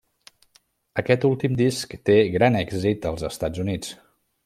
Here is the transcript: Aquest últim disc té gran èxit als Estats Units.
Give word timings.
Aquest 1.01 1.27
últim 1.29 1.59
disc 1.61 1.95
té 2.11 2.17
gran 2.39 2.61
èxit 2.65 3.09
als 3.11 3.31
Estats 3.33 3.67
Units. 3.67 3.97